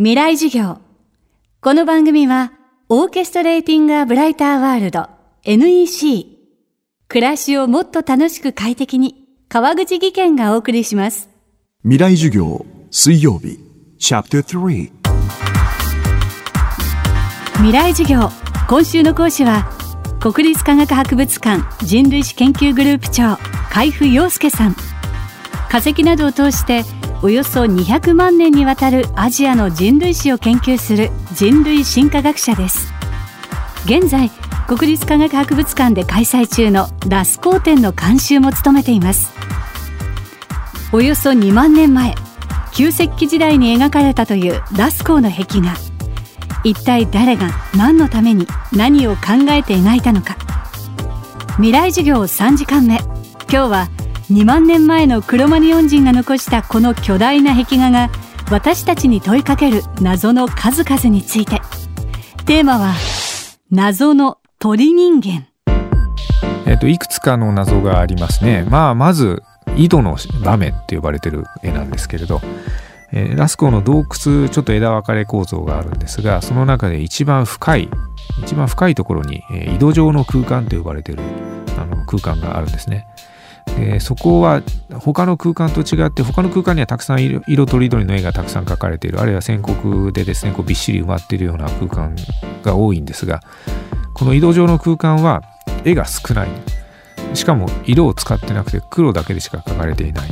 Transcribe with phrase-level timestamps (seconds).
[0.00, 0.78] 未来授業。
[1.60, 2.52] この番組は、
[2.88, 5.08] オーケストレーティング・ア・ブライター・ワールド
[5.42, 6.24] NEC。
[7.08, 11.28] 暮らしをもっと楽しく快適に、川口義賢がお送りします。
[11.82, 13.58] 未来授業水曜日
[13.98, 14.92] チャプター3
[17.56, 18.30] 未来授業。
[18.68, 19.68] 今週の講師は、
[20.20, 23.36] 国立科学博物館人類史研究グループ長、
[23.68, 24.76] 海部陽介さん。
[25.68, 26.84] 化石などを通して、
[27.20, 32.92] およそ200万年にわたるアジアの人類史を研究する人類進化学者です。
[33.86, 34.30] 現在
[34.68, 39.32] 国立科学博物館で開催中のラスコー展の監修も務めています。
[40.92, 42.14] およそ2万年前
[42.72, 45.74] 旧石器時代に描かれたというラスコーの壁画。
[46.62, 50.36] 一体誰が何のために何を考えて描いたのか。
[51.56, 52.98] 未来授業3時間目。
[53.50, 53.88] 今日は
[54.30, 58.10] 2万年前のクロマニオン人が残したこの巨大な壁画が
[58.50, 61.60] 私たちに問いかける謎の数々について
[62.44, 62.94] テーマは
[63.70, 65.48] 謎の鳥人間
[66.66, 68.66] えっといくつかの謎がありますね。
[68.68, 69.42] まあまず
[69.76, 72.42] 井戸の場面って呼ばれてる絵なんですけれど、
[73.12, 77.88] えーラスコの洞窟ちょっと枝分かれ構造があるんですがその中で一番深い
[78.42, 81.22] 一番深いところに、えー井戸状の空間と呼ばれてる
[81.78, 83.06] あの空間があるんですね。
[83.78, 84.62] でそこは
[84.92, 89.20] 他の空間と違って他の空間にはたくさん色とりどりの絵がたくさん描かれている。
[89.20, 92.16] あるいは線刻でですねこうびっしり埋まっているような空間
[92.62, 93.40] が多いんですが
[94.14, 95.42] この井戸状の空間は
[95.84, 96.48] 絵が少ない。
[97.34, 100.30] しかも色を使ってなくて黒だけでしか描かれていない。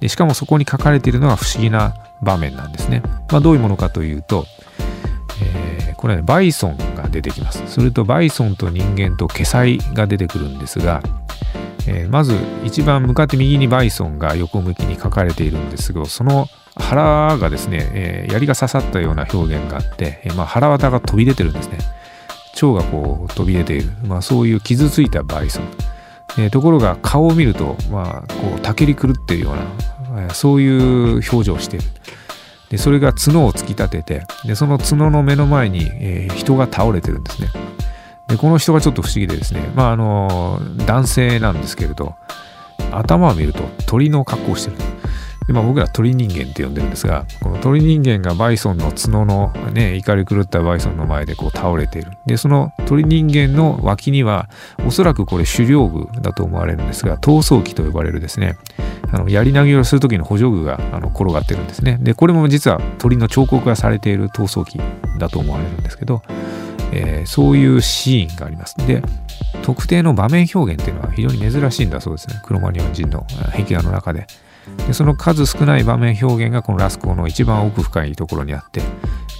[0.00, 4.46] でしかもそこに書かれているのは不思議な場面なんですね、まあ、どういうものかというと、
[5.42, 7.62] えーこれねバイソンが出てきます。
[7.66, 11.02] するとバイソンと人間とケサイが出てくるんですが、
[11.86, 21.78] えーまず一番向かって右にバイソンが横向きに書かれているんですがその腹がですね、えー槍が刺さったような表現があって、えーまあ、腹綿が飛び出てるんですね。
[22.62, 25.64] 腸がこう飛び出ている、まあ、そういう傷ついたバイソン、
[26.38, 31.86] えーところが顔を見ると、まあ、こうたけり狂っているような、えーそういう表情をしている。
[32.70, 37.48] でそれが角を突き立ててでその角の目の前に、えー人が倒れてるんですね。
[38.30, 39.60] でこの人がちょっと不思議でですね。
[39.74, 42.14] まああの男性なんですけれど
[42.92, 44.76] 頭を見ると鳥の格好をしてる。
[45.46, 52.12] で、まあ、僕ら鳥人間って呼んでるんですがこの鳥人間がバイソンの角のね怒り狂ったバイソンの前でこう倒れている。
[52.26, 54.48] でその鳥人間の脇には
[54.86, 58.56] おそらくこれ狩猟具だと思われるんですが闘争機と呼ばれるですね
[59.12, 61.98] あの槍投げをする時の補助具があの転がってるんですね。
[62.00, 64.78] でこれも実は鳥の彫刻がされている闘争機
[65.18, 66.22] だと思われるんですけど、
[66.92, 68.76] えーそういうシーンがあります。
[68.86, 69.02] で
[69.62, 72.40] 特定の場面表現っていうのは非常に珍しいんだそうですね。
[72.44, 74.26] クロマニオン人の壁画の中で。
[74.86, 78.82] でその数少ない場面表現がこのラスコーの一番奥深いところにあって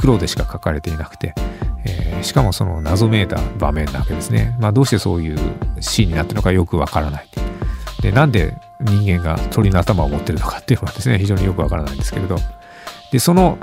[0.00, 1.34] 黒でしか描かれていなくて、
[1.84, 5.38] えーしかもその謎めいた場面なわけですね、まあ、どうしてそういう
[5.80, 7.28] シーンになってるのかよくわからない。
[8.02, 12.36] でなんで人間が鳥の頭を持ってるのかっていうのはですね非常によくわからないんですけれど。
[13.12, 13.58] でその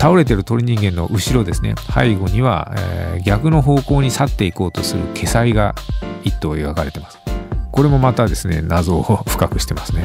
[0.00, 1.74] 倒れてる鳥人間の後ろですね。
[1.92, 5.74] 背後には、えー逆の方向に去っていこうとするケサイが
[6.22, 7.18] 一頭描かれてます。
[7.72, 10.04] これもまたですね謎を深くしてますね。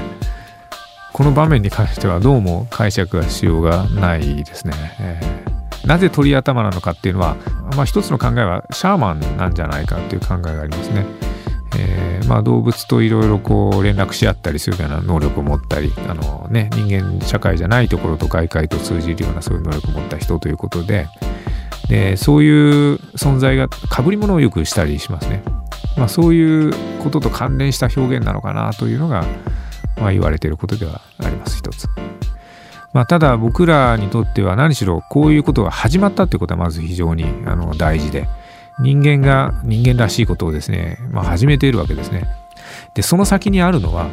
[1.14, 5.44] この場面に関してはどうも解釈がしようがないですね、えー
[5.86, 7.36] なぜ鳥頭なのかっていうのは、
[7.76, 11.06] まあ、一つの考えはシャーマンなんじゃないかっていう考えがありますね。
[11.78, 21.08] えーまあ、動物といろいろこう連絡し合ったりするような能力を持ったりあの、ね、人間社会じゃないところと外界と通じるようなそういう能力を持った人ということで
[21.90, 25.44] でそういう存在が被り物をよくしたりしますね、
[25.98, 26.74] まあ、そういう
[27.04, 29.26] ことと関連した表現なのかなというのが、
[29.98, 31.88] まあ、言われていることではあります一つ。
[32.94, 38.28] まあ、ただ僕らにとっては何しろこういうことが始まったってことはまず非常にあの大事で
[38.80, 42.28] 人間が人間らしいことをですね、まあ、始めているわけですね。
[42.94, 44.10] でその先にあるのは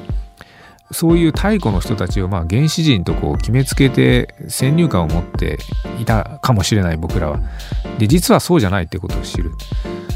[0.92, 5.58] そういう太古の人たちをまあ原始人とこう決めつけて先入観を持って
[6.00, 7.40] いたかもしれない僕らは。
[7.98, 9.52] で実はそうじゃないってことを知る。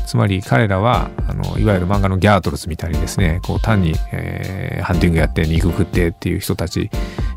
[0.07, 6.91] つまり彼らはあのいわゆる漫画のギャートルズみたいにですねこう単に、えーハンティングやって肉食ってっていう人たち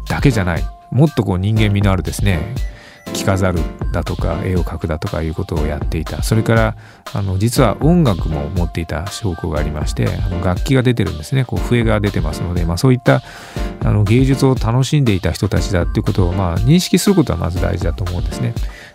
[0.09, 2.53] だけじゃないもっとこう人間味のあるですね
[3.27, 3.59] 飾る
[3.91, 6.75] だとか絵を描くだとかいうことをやっていたそれから
[7.13, 13.21] あの実は音楽も持っていた証拠がありましてあの楽器が出てるんですねこう笛が出てますので、まあ、そういった
[13.83, 18.53] あの芸術を楽しんでいた人たちだっていうことをまあ認識することはまず大事だと思うんですね。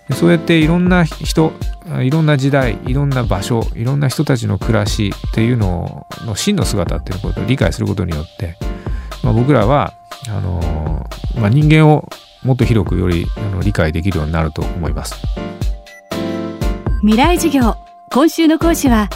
[0.09, 1.53] でそうやっていろんな人
[2.01, 8.57] いろんな時代いろんな場所いろんな人たちの暮らしっていうのの真の姿っていうことを理解することによって、
[9.23, 9.95] まあ、僕らは
[10.29, 10.83] あの
[11.37, 12.09] まあ、人間を
[12.45, 15.15] もっと広くよりあの理解できるようになると思います。
[17.01, 17.77] 未来授業
[18.11, 19.09] 今週の講師は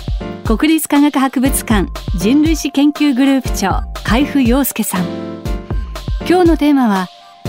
[0.44, 5.05] 国立科学博物館人類史研究グループ長海部陽介さん。
[6.28, 7.08] 今日のテーマは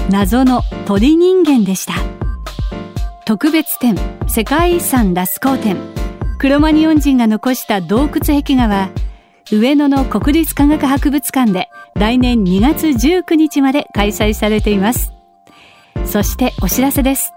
[0.10, 1.94] 謎の鳥人間でした。
[3.26, 3.98] 特別展
[4.28, 5.78] 世界遺産ラスコー展
[6.38, 8.90] クロマニオン人が残した洞窟壁画は
[9.52, 15.17] 上野の国立科学博物館で来年2月19日まで開催されています。
[16.08, 17.34] そしてお知らせです。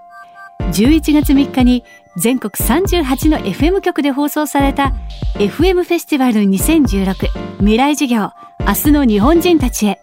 [0.59, 1.83] 11月3日に
[2.17, 4.93] 全国38の FM 局で放送された
[5.35, 7.27] FM フェスティバル2016
[7.59, 9.99] 未来事業明日の日本人たちへ。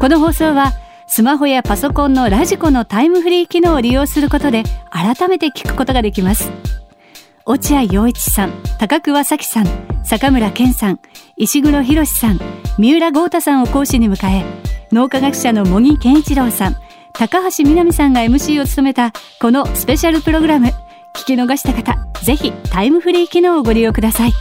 [0.00, 0.72] この放送は
[1.06, 6.50] スマホやパソコンのラジコのタイムフリー機能を利用することで改めて聞くことができます。
[7.44, 9.66] 落合陽一さん高桑咲さん
[10.04, 11.00] 坂村健さん
[11.36, 12.40] 石黒博さん
[12.76, 14.44] 三浦豪太さんを講師に迎え
[14.90, 16.76] 脳科学者の茂木健一郎さん
[17.18, 19.10] 高橋みなみさんが MC を務めた
[19.40, 20.68] このスペシャルプログラム。
[21.14, 24.32] 聞き逃した方ぜひタイムフリー機能をご利用ください。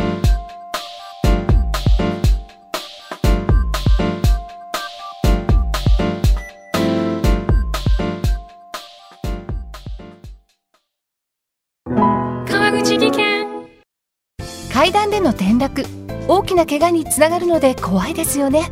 [12.46, 13.48] 川口技研。
[14.74, 15.86] 階段での転落。
[16.28, 18.72] 大きな怪我につながるので怖いですよね